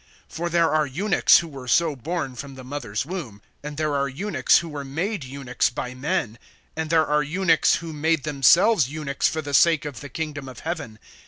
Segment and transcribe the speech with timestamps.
[0.33, 4.09] (12)For there are eunuchs, who were so born from the mother's womb; and there are
[4.09, 6.39] eunuchs, who were made eunuchs by men;
[6.75, 10.61] and there are eunuchs, who made themselves eunuchs for the sake of the kingdom of
[10.61, 10.97] heaven.